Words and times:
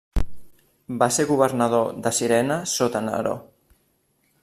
Va 1.03 1.09
ser 1.17 1.27
governador 1.33 1.93
de 2.07 2.15
Cirene 2.21 2.59
sota 2.75 3.07
Neró. 3.11 3.39